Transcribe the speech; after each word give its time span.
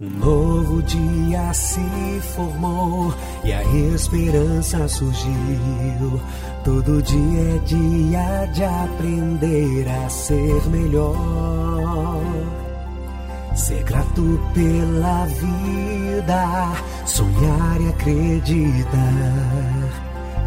Um 0.00 0.10
novo 0.10 0.80
dia 0.84 1.52
se 1.52 1.80
formou 2.36 3.12
e 3.42 3.52
a 3.52 3.64
esperança 3.64 4.86
surgiu. 4.86 6.20
Todo 6.62 7.02
dia 7.02 7.56
é 7.56 7.58
dia 7.66 8.46
de 8.52 8.62
aprender 8.62 9.88
a 9.88 10.08
ser 10.08 10.62
melhor. 10.70 12.22
Ser 13.56 13.82
grato 13.82 14.40
pela 14.54 15.26
vida, 15.26 16.72
sonhar 17.04 17.80
e 17.80 17.88
acreditar 17.88 18.92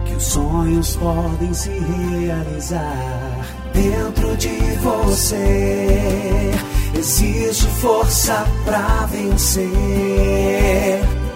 que 0.06 0.14
os 0.14 0.24
sonhos 0.24 0.96
podem 0.96 1.54
se 1.54 1.72
realizar 1.72 3.46
dentro 3.74 4.38
de 4.38 4.78
você 4.78 6.52
Existe 6.94 7.68
força 7.80 8.46
pra 8.66 9.08
vencer. 9.10 9.72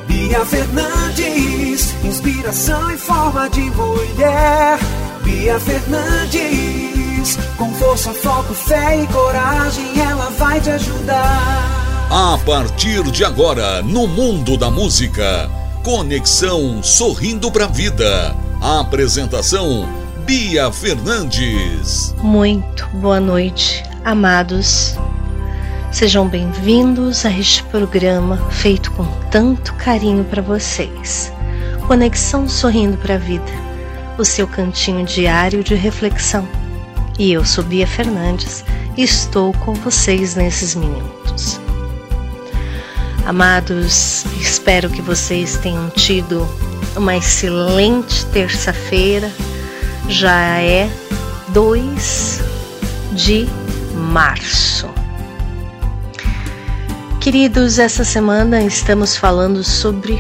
Bia 0.06 0.46
Fernandes, 0.46 1.94
inspiração 2.04 2.92
em 2.92 2.98
forma 2.98 3.50
de 3.50 3.62
mulher. 3.62 4.78
Bia 5.24 5.60
Fernandes, 5.60 7.38
com 7.58 7.74
força, 7.76 8.14
foco, 8.14 8.54
fé 8.54 9.02
e 9.02 9.08
coragem, 9.08 10.00
ela 10.00 10.30
vai 10.32 10.60
te 10.60 10.70
ajudar. 10.72 11.86
A 12.10 12.38
partir 12.46 13.04
de 13.12 13.24
agora, 13.24 13.82
no 13.82 14.08
mundo 14.08 14.58
da 14.58 14.70
música, 14.70 15.50
Conexão 15.84 16.84
Sorrindo 16.84 17.50
pra 17.50 17.68
Vida. 17.68 18.36
A 18.62 18.82
apresentação 18.82 19.88
Bia 20.26 20.72
Fernandes. 20.72 22.14
Muito 22.22 22.88
boa 22.88 23.20
noite, 23.20 23.84
amados 24.04 24.96
Sejam 25.92 26.28
bem-vindos 26.28 27.26
a 27.26 27.32
este 27.32 27.64
programa 27.64 28.38
feito 28.52 28.92
com 28.92 29.06
tanto 29.32 29.74
carinho 29.76 30.26
para 30.26 30.42
vocês. 30.42 31.32
Conexão 31.88 32.50
Sorrindo 32.50 32.98
para 32.98 33.16
a 33.16 33.18
Vida, 33.18 33.52
o 34.18 34.26
seu 34.26 34.46
cantinho 34.46 35.06
diário 35.06 35.64
de 35.64 35.74
reflexão. 35.74 36.48
E 37.18 37.32
eu 37.32 37.46
sou 37.46 37.64
Bia 37.64 37.88
Fernandes 37.88 38.66
e 38.98 39.04
estou 39.04 39.54
com 39.54 39.74
vocês 39.74 40.36
nesses 40.36 40.76
minutos. 40.76 41.60
Amados, 43.26 44.26
espero 44.40 44.90
que 44.90 45.02
vocês 45.02 45.58
tenham 45.58 45.90
tido 45.90 46.46
uma 46.96 47.16
excelente 47.16 48.26
terça-feira. 48.28 49.32
Já 50.10 50.60
é 50.60 50.90
2 51.50 52.42
de 53.14 53.48
março. 53.96 55.05
Queridos, 57.26 57.80
essa 57.80 58.04
semana 58.04 58.62
estamos 58.62 59.18
falando 59.18 59.64
sobre 59.64 60.20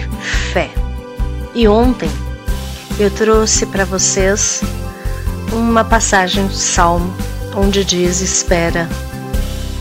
fé. 0.51 0.71
E 1.53 1.67
ontem 1.67 2.09
eu 2.97 3.11
trouxe 3.11 3.67
para 3.67 3.85
vocês 3.85 4.63
uma 5.53 5.85
passagem 5.85 6.47
do 6.47 6.55
Salmo 6.55 7.15
onde 7.55 7.85
diz: 7.85 8.21
Espera 8.21 8.89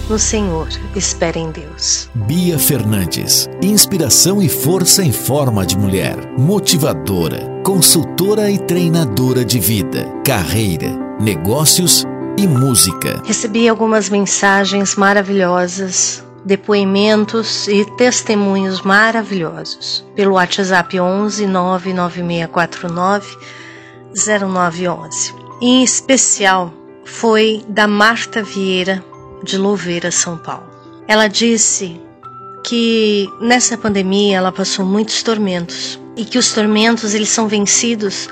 no 0.06 0.18
Senhor, 0.18 0.68
espera 0.94 1.38
em 1.38 1.50
Deus. 1.50 2.10
Bia 2.14 2.58
Fernandes, 2.58 3.48
inspiração 3.62 4.42
e 4.42 4.48
força 4.50 5.02
em 5.02 5.10
forma 5.10 5.64
de 5.64 5.78
mulher, 5.78 6.18
motivadora, 6.36 7.40
consultora 7.64 8.50
e 8.50 8.58
treinadora 8.58 9.42
de 9.42 9.58
vida, 9.58 10.06
carreira, 10.26 10.90
negócios 11.18 12.04
e 12.36 12.46
música. 12.46 13.22
Recebi 13.24 13.66
algumas 13.66 14.10
mensagens 14.10 14.94
maravilhosas 14.94 16.22
depoimentos 16.44 17.66
e 17.68 17.84
testemunhos 17.96 18.82
maravilhosos 18.82 20.04
pelo 20.14 20.34
WhatsApp 20.34 21.00
11 21.00 21.46
99649 21.46 23.36
0911. 24.14 25.34
Em 25.60 25.82
especial 25.82 26.72
foi 27.04 27.64
da 27.68 27.86
Marta 27.86 28.42
Vieira 28.42 29.02
de 29.42 29.56
Louveira, 29.56 30.10
São 30.10 30.36
Paulo. 30.36 30.66
Ela 31.06 31.28
disse 31.28 32.00
que 32.64 33.28
nessa 33.40 33.76
pandemia 33.76 34.38
ela 34.38 34.52
passou 34.52 34.84
muitos 34.84 35.22
tormentos 35.22 36.00
e 36.16 36.24
que 36.24 36.38
os 36.38 36.52
tormentos 36.52 37.14
eles 37.14 37.28
são 37.28 37.46
vencidos 37.46 38.28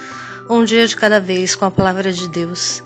um 0.48 0.65
dia 0.65 0.86
de 0.86 0.97
cada 0.97 1.20
vez 1.20 1.54
com 1.54 1.65
a 1.65 1.70
palavra 1.70 2.12
de 2.12 2.28
Deus 2.28 2.82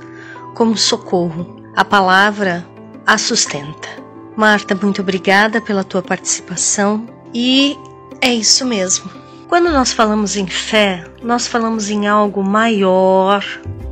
como 0.55 0.77
socorro. 0.77 1.57
A 1.77 1.85
palavra 1.85 2.67
a 3.07 3.19
sustenta. 3.19 4.06
Marta, 4.37 4.75
muito 4.75 5.01
obrigada 5.01 5.63
pela 5.63 5.83
tua 5.83 6.03
participação 6.03 7.07
e 7.33 7.75
é 8.21 8.35
isso 8.35 8.67
mesmo. 8.67 9.11
Quando 9.49 9.71
nós 9.71 9.93
falamos 9.93 10.37
em 10.37 10.47
fé, 10.47 11.05
nós 11.23 11.47
falamos 11.47 11.89
em 11.89 12.07
algo 12.07 12.43
maior 12.43 13.43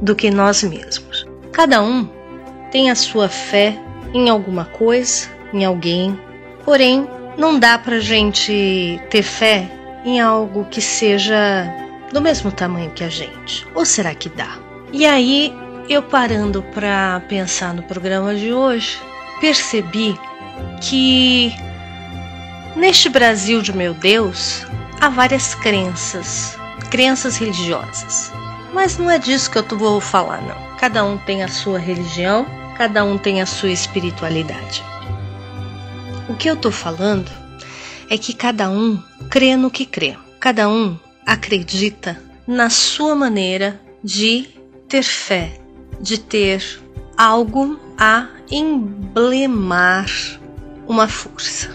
do 0.03 0.15
que 0.15 0.31
nós 0.31 0.63
mesmos. 0.63 1.25
Cada 1.51 1.81
um 1.81 2.07
tem 2.71 2.91
a 2.91 2.95
sua 2.95 3.29
fé 3.29 3.81
em 4.13 4.29
alguma 4.29 4.67
coisa, 4.67 5.29
em 5.53 5.65
alguém, 5.65 6.19
porém 6.63 7.09
não 7.39 7.59
dá 7.59 7.79
pra 7.79 7.99
gente 7.99 9.01
ter 9.09 9.23
fé 9.23 9.71
em 10.05 10.21
algo 10.21 10.67
que 10.67 10.83
seja 10.83 11.67
do 12.13 12.21
mesmo 12.21 12.53
tamanho 12.53 12.91
que 12.91 13.03
a 13.03 13.09
gente. 13.09 13.67
Ou 13.75 13.87
será 13.87 14.15
que 14.15 14.29
dá? 14.29 14.59
E 14.93 15.07
aí, 15.07 15.57
eu 15.89 16.03
parando 16.03 16.63
para 16.75 17.21
pensar 17.29 17.73
no 17.73 17.83
programa 17.85 18.35
de 18.35 18.53
hoje, 18.53 18.99
percebi 19.41 20.19
que 20.81 21.53
neste 22.77 23.09
Brasil 23.09 23.63
de 23.63 23.73
meu 23.73 23.95
Deus 23.95 24.67
há 25.01 25.09
várias 25.09 25.55
crenças, 25.55 26.57
crenças 26.91 27.37
religiosas. 27.37 28.33
Mas 28.73 28.99
não 28.99 29.11
é 29.11 29.19
disso 29.19 29.51
que 29.51 29.59
eu 29.59 29.79
vou 29.79 30.01
falar, 30.01 30.43
não. 30.43 30.77
Cada 30.79 31.05
um 31.05 31.17
tem 31.19 31.43
a 31.43 31.49
sua 31.49 31.79
religião, 31.79 32.47
cada 32.77 33.05
um 33.05 33.17
tem 33.17 33.41
a 33.41 33.47
sua 33.47 33.71
espiritualidade. 33.71 34.83
O 36.29 36.35
que 36.35 36.49
eu 36.49 36.55
estou 36.55 36.73
falando 36.73 37.31
é 38.11 38.19
que 38.19 38.33
cada 38.33 38.69
um 38.69 39.01
crê 39.31 39.57
no 39.57 39.71
que 39.71 39.87
crê, 39.87 40.17
cada 40.41 40.69
um 40.69 40.99
acredita 41.27 42.21
na 42.47 42.69
sua 42.69 43.15
maneira 43.15 43.81
de 44.03 44.49
ter 44.89 45.03
fé, 45.03 45.59
de 46.01 46.19
ter 46.19 46.63
algo 47.17 47.79
a 47.97 48.29
emblemar 48.51 50.07
uma 50.87 51.09
força. 51.09 51.71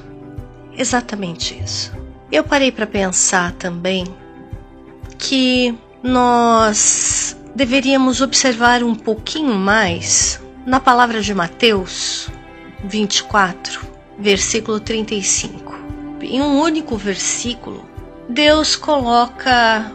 Exatamente 0.78 1.60
isso. 1.62 1.92
Eu 2.32 2.44
parei 2.44 2.72
para 2.72 2.88
pensar 2.88 3.52
também 3.54 4.06
que 5.18 5.76
nós 6.02 7.36
deveríamos 7.56 8.22
observar 8.22 8.84
um 8.84 8.96
pouquinho 8.96 9.56
mais 9.56 10.42
na 10.66 10.80
palavra 10.80 11.22
de 11.22 11.34
Mateus 11.34 12.30
24, 12.84 13.82
versículo 14.18 14.80
35. 14.80 15.78
Em 16.22 16.42
um 16.42 16.62
único 16.62 16.96
versículo, 16.96 17.84
Deus 18.30 18.76
coloca 18.76 19.92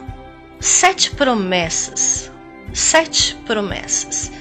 sete 0.59 1.13
promessas, 1.13 2.31
sete 2.73 3.37
promessas, 3.47 4.33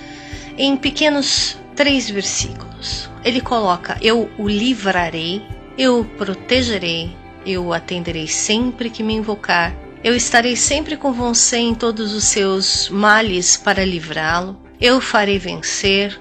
em 0.57 0.75
pequenos 0.75 1.57
três 1.75 2.09
versículos 2.09 3.12
ele 3.23 3.41
coloca: 3.41 3.97
Eu 4.01 4.29
o 4.37 4.47
livrarei, 4.47 5.41
eu 5.77 6.01
o 6.01 6.05
protegerei, 6.05 7.15
eu 7.45 7.65
o 7.65 7.73
atenderei 7.73 8.27
sempre 8.27 8.89
que 8.89 9.03
me 9.03 9.13
invocar, 9.13 9.75
eu 10.03 10.15
estarei 10.15 10.55
sempre 10.55 10.97
com 10.97 11.11
você 11.11 11.57
em 11.57 11.73
todos 11.73 12.13
os 12.13 12.25
seus 12.25 12.89
males 12.89 13.57
para 13.57 13.85
livrá-lo, 13.85 14.59
eu 14.79 14.97
o 14.97 15.01
farei 15.01 15.39
vencer, 15.39 16.19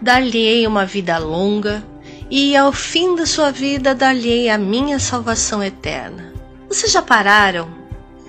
dar-lhe-ei 0.00 0.66
uma 0.66 0.84
vida 0.84 1.16
longa, 1.18 1.84
e 2.30 2.56
ao 2.56 2.72
fim 2.72 3.14
da 3.14 3.26
sua 3.26 3.50
vida 3.50 3.94
dar-lhe-ei 3.94 4.48
a 4.50 4.58
minha 4.58 4.98
salvação 4.98 5.62
eterna. 5.62 6.32
Vocês 6.68 6.92
já 6.92 7.02
pararam 7.02 7.68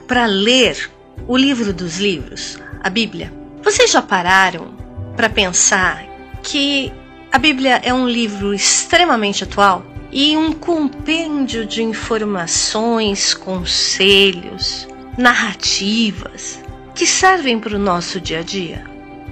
para 0.07 0.25
ler 0.25 0.89
o 1.27 1.37
livro 1.37 1.71
dos 1.73 1.99
livros, 1.99 2.57
a 2.81 2.89
Bíblia? 2.89 3.31
Vocês 3.63 3.91
já 3.91 4.01
pararam 4.01 4.75
para 5.15 5.29
pensar 5.29 6.03
que 6.41 6.91
a 7.31 7.37
Bíblia 7.37 7.79
é 7.81 7.93
um 7.93 8.09
livro 8.09 8.53
extremamente 8.53 9.45
atual 9.45 9.85
e 10.11 10.35
um 10.35 10.51
compêndio 10.51 11.65
de 11.65 11.81
informações, 11.81 13.33
conselhos, 13.33 14.85
narrativas 15.17 16.61
que 16.93 17.07
servem 17.07 17.57
para 17.57 17.75
o 17.75 17.79
nosso 17.79 18.19
dia 18.19 18.39
a 18.39 18.43
dia. 18.43 18.83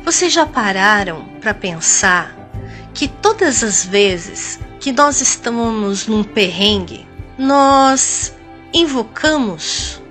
Vocês 0.06 0.32
já 0.32 0.46
pararam 0.46 1.26
para 1.42 1.54
pensar 1.54 2.34
que 2.94 3.10
todas 3.10 3.64
as 3.64 3.86
vezes 3.86 4.62
que 4.80 4.94
nós 4.94 5.20
estamos 5.20 6.08
num 6.08 6.24
perrengue, 6.24 7.06
nós 7.38 8.34
invocamos 8.74 10.02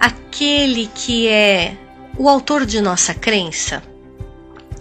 aquele 0.00 0.86
que 0.94 1.28
é 1.28 1.76
o 2.16 2.30
autor 2.30 2.64
de 2.64 2.80
nossa 2.80 3.12
crença, 3.12 3.82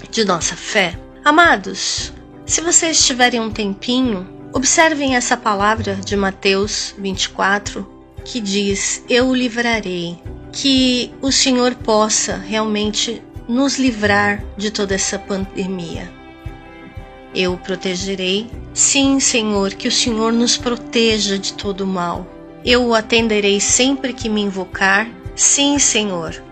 de 0.09 0.23
nossa 0.23 0.55
fé? 0.55 0.97
Amados, 1.23 2.13
se 2.45 2.61
vocês 2.61 3.05
tiverem 3.05 3.39
um 3.39 3.51
tempinho, 3.51 4.41
Observem 4.53 5.15
essa 5.15 5.37
palavra 5.37 5.95
de 5.95 6.17
Mateus 6.17 6.93
24 6.97 7.87
que 8.25 8.41
diz: 8.41 9.01
Eu 9.09 9.29
o 9.29 9.35
livrarei. 9.35 10.19
Que 10.51 11.13
o 11.21 11.31
Senhor 11.31 11.75
possa 11.75 12.35
realmente 12.35 13.23
nos 13.47 13.79
livrar 13.79 14.43
de 14.57 14.69
toda 14.69 14.93
essa 14.93 15.17
pandemia. 15.17 16.11
Eu 17.33 17.53
o 17.53 17.57
protegerei. 17.57 18.51
Sim, 18.73 19.21
Senhor, 19.21 19.73
que 19.73 19.87
o 19.87 19.91
Senhor 19.91 20.33
nos 20.33 20.57
proteja 20.57 21.39
de 21.39 21.53
todo 21.53 21.87
mal. 21.87 22.27
Eu 22.65 22.87
o 22.87 22.93
atenderei 22.93 23.61
sempre 23.61 24.11
que 24.11 24.27
me 24.27 24.41
invocar. 24.41 25.09
Sim, 25.33 25.79
Senhor. 25.79 26.43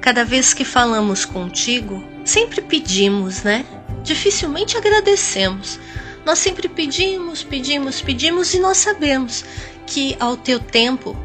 Cada 0.00 0.24
vez 0.24 0.52
que 0.52 0.64
falamos 0.64 1.24
contigo, 1.24 2.02
sempre 2.24 2.60
pedimos, 2.60 3.44
né? 3.44 3.64
Dificilmente 4.06 4.76
agradecemos. 4.76 5.80
Nós 6.24 6.38
sempre 6.38 6.68
pedimos, 6.68 7.42
pedimos, 7.42 8.00
pedimos 8.00 8.54
e 8.54 8.60
nós 8.60 8.78
sabemos 8.78 9.44
que 9.84 10.16
ao 10.20 10.36
teu 10.36 10.60
tempo 10.60 11.16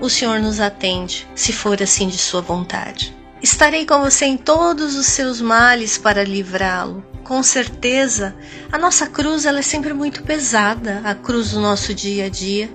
o 0.00 0.08
Senhor 0.08 0.40
nos 0.40 0.58
atende, 0.58 1.28
se 1.34 1.52
for 1.52 1.82
assim 1.82 2.08
de 2.08 2.16
sua 2.16 2.40
vontade. 2.40 3.14
Estarei 3.42 3.84
com 3.84 4.00
você 4.00 4.24
em 4.24 4.38
todos 4.38 4.96
os 4.96 5.06
seus 5.06 5.42
males 5.42 5.98
para 5.98 6.24
livrá-lo. 6.24 7.04
Com 7.22 7.42
certeza, 7.42 8.34
a 8.72 8.78
nossa 8.78 9.06
cruz 9.06 9.44
ela 9.44 9.58
é 9.58 9.62
sempre 9.62 9.92
muito 9.92 10.22
pesada, 10.22 11.02
a 11.04 11.14
cruz 11.14 11.50
do 11.50 11.60
nosso 11.60 11.92
dia 11.92 12.26
a 12.26 12.28
dia. 12.30 12.70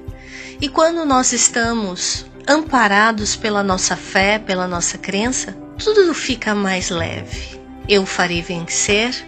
E 0.61 0.69
quando 0.69 1.03
nós 1.03 1.33
estamos 1.33 2.27
amparados 2.47 3.35
pela 3.35 3.63
nossa 3.63 3.95
fé, 3.95 4.37
pela 4.37 4.67
nossa 4.67 4.99
crença, 4.99 5.57
tudo 5.79 6.13
fica 6.13 6.53
mais 6.53 6.91
leve. 6.91 7.59
Eu 7.89 8.05
farei 8.05 8.43
vencer. 8.43 9.25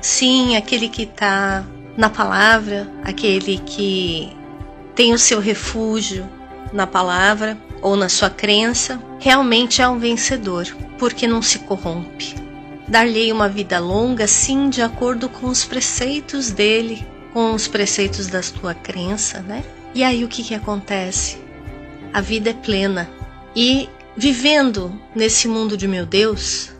Sim, 0.00 0.56
aquele 0.56 0.88
que 0.88 1.02
está 1.02 1.64
na 1.96 2.08
palavra, 2.08 2.90
aquele 3.04 3.58
que 3.58 4.32
tem 4.94 5.12
o 5.12 5.18
seu 5.18 5.40
refúgio 5.40 6.28
na 6.72 6.86
palavra 6.86 7.58
ou 7.82 7.96
na 7.96 8.08
sua 8.08 8.30
crença, 8.30 9.00
realmente 9.18 9.82
é 9.82 9.88
um 9.88 9.98
vencedor, 9.98 10.66
porque 10.98 11.26
não 11.26 11.42
se 11.42 11.60
corrompe. 11.60 12.34
Dar-lhe 12.88 13.30
uma 13.30 13.48
vida 13.48 13.78
longa, 13.78 14.26
sim, 14.26 14.68
de 14.68 14.82
acordo 14.82 15.28
com 15.28 15.46
os 15.46 15.64
preceitos 15.64 16.50
dele, 16.50 17.06
com 17.32 17.54
os 17.54 17.68
preceitos 17.68 18.26
da 18.26 18.40
tua 18.40 18.74
crença, 18.74 19.40
né? 19.40 19.62
E 19.94 20.02
aí 20.02 20.24
o 20.24 20.28
que, 20.28 20.42
que 20.42 20.54
acontece? 20.54 21.38
A 22.12 22.20
vida 22.20 22.50
é 22.50 22.54
plena. 22.54 23.08
E 23.54 23.88
vivendo 24.16 24.92
nesse 25.14 25.46
mundo 25.46 25.76
de 25.76 25.86
meu 25.86 26.04
Deus, 26.04 26.72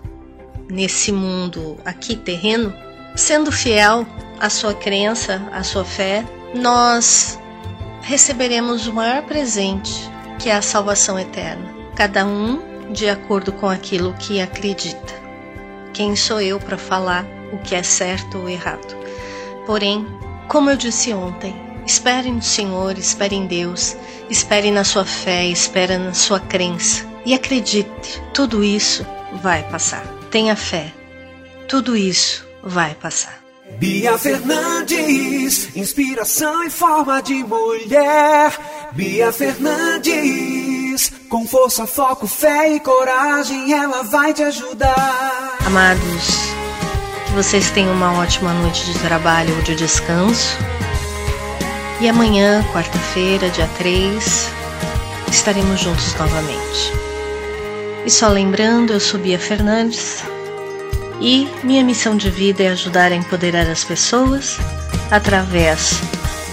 nesse 0.69 1.12
mundo 1.12 1.78
aqui 1.84 2.17
terreno, 2.17 2.75
sendo 3.15 3.51
fiel 3.53 4.07
à 4.39 4.49
sua 4.49 4.75
crença, 4.75 5.43
à 5.53 5.62
sua 5.62 5.85
fé, 5.85 6.25
nós 6.55 7.39
receberemos 8.03 8.87
o 8.87 8.93
maior 8.93 9.23
presente, 9.23 10.11
que 10.39 10.49
é 10.49 10.55
a 10.55 10.62
salvação 10.62 11.19
eterna. 11.19 11.75
Cada 11.95 12.25
um 12.25 12.93
de 12.93 13.09
acordo 13.09 13.53
com 13.53 13.69
aquilo 13.69 14.15
que 14.15 14.41
acredita. 14.41 15.21
Quem 15.93 16.17
sou 16.17 16.41
eu 16.41 16.59
para 16.59 16.79
falar 16.79 17.25
o 17.53 17.59
que 17.59 17.75
é 17.75 17.83
certo 17.83 18.39
ou 18.39 18.49
errado? 18.49 18.97
Porém, 19.67 20.06
como 20.49 20.71
eu 20.71 20.77
disse 20.77 21.13
ontem, 21.13 21.55
espere 21.87 22.31
no 22.31 22.43
Senhor, 22.43 22.97
espere 22.99 23.37
em 23.37 23.47
Deus, 23.47 23.97
espere 24.29 24.71
na 24.71 24.83
sua 24.83 25.05
fé, 25.05 25.47
espere 25.47 25.99
na 25.99 26.15
sua 26.15 26.41
crença 26.41 27.05
e 27.25 27.35
acredite, 27.35 28.23
tudo 28.33 28.65
isso 28.65 29.06
vai 29.43 29.63
passar. 29.65 30.05
Tenha 30.31 30.56
fé, 30.56 30.93
tudo 31.69 31.97
isso 31.97 32.50
vai 32.62 32.95
passar. 32.95 33.41
Bia 33.79 34.19
Fernandes, 34.19 35.75
inspiração 35.77 36.65
em 36.65 36.71
forma 36.71 37.23
de 37.23 37.45
mulher. 37.45 38.53
Bia 38.93 39.33
Fernandes, 39.33 41.12
com 41.29 41.47
força, 41.47 41.87
foco, 41.87 42.27
fé 42.27 42.75
e 42.75 42.81
coragem, 42.81 43.73
ela 43.73 44.03
vai 44.03 44.35
te 44.35 44.43
ajudar. 44.43 45.57
Amados, 45.65 46.27
que 47.27 47.33
vocês 47.33 47.71
tenham 47.71 47.93
uma 47.93 48.19
ótima 48.19 48.53
noite 48.55 48.85
de 48.85 48.99
trabalho 48.99 49.55
ou 49.56 49.63
de 49.63 49.75
descanso. 49.77 50.59
E 52.01 52.09
amanhã, 52.09 52.65
quarta-feira, 52.73 53.49
dia 53.51 53.69
3, 53.79 54.51
estaremos 55.31 55.81
juntos 55.81 56.15
novamente. 56.15 56.93
E 58.05 58.11
só 58.11 58.29
lembrando, 58.29 58.93
eu 58.93 59.01
sou 59.01 59.21
Bia 59.21 59.39
Fernandes 59.39 60.23
e 61.20 61.49
minha 61.62 61.84
missão 61.84 62.17
de 62.17 62.31
vida 62.31 62.62
é 62.62 62.69
ajudar 62.69 63.12
a 63.12 63.17
empoderar 63.17 63.69
as 63.69 63.84
pessoas 63.84 64.58
através 65.11 66.00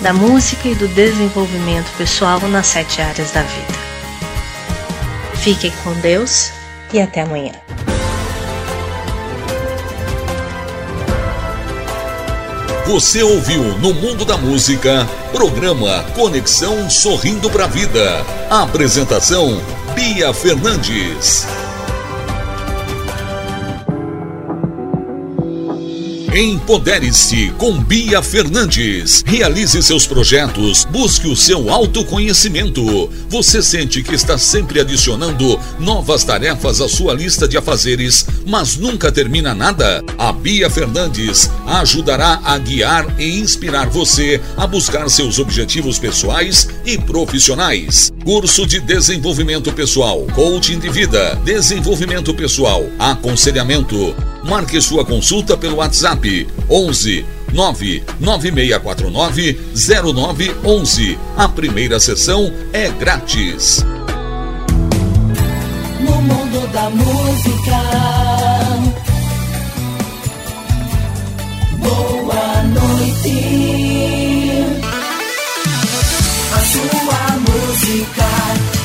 da 0.02 0.14
música 0.14 0.68
e 0.68 0.76
do 0.76 0.88
desenvolvimento 0.90 1.90
pessoal 1.98 2.40
nas 2.42 2.68
sete 2.68 3.02
áreas 3.02 3.32
da 3.32 3.42
vida. 3.42 3.74
Fiquem 5.36 5.72
com 5.84 5.94
Deus 6.02 6.52
e 6.94 7.00
até 7.00 7.22
amanhã. 7.22 7.54
Você 12.86 13.22
ouviu 13.22 13.64
no 13.80 13.94
Mundo 13.94 14.24
da 14.24 14.38
Música, 14.38 15.06
programa 15.34 16.06
Conexão 16.16 16.90
Sorrindo 16.90 17.50
para 17.50 17.66
a 17.66 17.68
Vida. 17.68 18.26
Apresentação 18.50 19.62
Bia 19.94 20.34
Fernandes. 20.34 21.46
Empodere-se 26.38 27.52
com 27.58 27.84
Bia 27.84 28.22
Fernandes. 28.22 29.24
Realize 29.26 29.82
seus 29.82 30.06
projetos, 30.06 30.86
busque 30.86 31.28
o 31.28 31.36
seu 31.36 31.72
autoconhecimento. 31.72 33.10
Você 33.28 33.60
sente 33.64 34.04
que 34.04 34.14
está 34.14 34.38
sempre 34.38 34.80
adicionando 34.80 35.60
novas 35.80 36.24
tarefas 36.24 36.80
à 36.80 36.88
sua 36.88 37.16
lista 37.16 37.48
de 37.48 37.58
afazeres, 37.58 38.28
mas 38.46 38.78
nunca 38.78 39.12
termina 39.12 39.56
nada? 39.56 40.04
A 40.16 40.32
Bia 40.32 40.70
Fernandes 40.70 41.50
ajudará 41.66 42.40
a 42.44 42.56
guiar 42.60 43.20
e 43.20 43.40
inspirar 43.40 43.90
você 43.90 44.40
a 44.56 44.68
buscar 44.68 45.10
seus 45.10 45.40
objetivos 45.40 45.98
pessoais 45.98 46.68
e 46.86 47.00
profissionais. 47.00 48.14
Curso 48.24 48.68
de 48.68 48.80
desenvolvimento 48.80 49.74
pessoal, 49.74 50.28
coaching 50.36 50.78
de 50.78 50.90
vida, 50.90 51.34
desenvolvimento 51.44 52.32
pessoal, 52.32 52.86
aconselhamento. 53.00 54.16
Marque 54.48 54.80
sua 54.80 55.04
consulta 55.04 55.58
pelo 55.58 55.76
WhatsApp 55.76 56.48
11 56.70 57.26
99649 57.52 59.60
0911. 59.76 61.20
A 61.36 61.50
primeira 61.50 62.00
sessão 62.00 62.54
é 62.72 62.90
grátis. 62.90 63.86
No 66.00 66.22
mundo 66.22 66.66
da 66.72 66.90
música. 66.90 67.82
Boa 71.80 72.64
noite. 72.64 74.64
A 76.54 76.60
sua 76.62 77.38
música 77.40 78.77